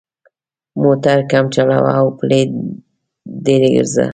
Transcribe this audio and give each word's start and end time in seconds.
موټر 0.83 1.17
کم 1.31 1.45
چلوه 1.55 1.89
او 1.97 2.05
پلي 2.19 2.41
ډېر 3.45 3.61
ګرځه. 3.73 4.05